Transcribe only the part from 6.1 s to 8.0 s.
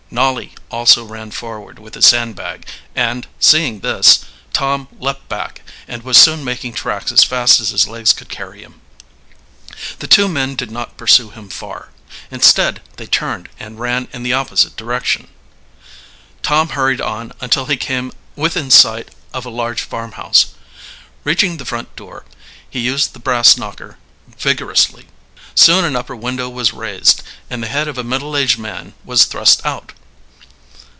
soon making tracks as fast as his